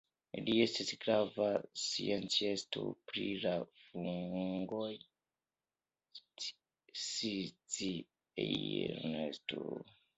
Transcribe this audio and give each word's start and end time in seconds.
Li 0.45 0.53
estis 0.61 0.87
grava 1.03 1.49
sciencisto 1.81 2.87
pri 3.11 3.27
la 3.45 3.53
fungoj. 3.83 4.91